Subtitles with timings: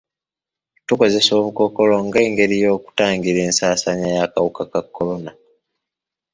[0.87, 5.31] Tukozesa obukookolo nga engeri y'okutangira ensaasaanya y'akawuka ka kolona.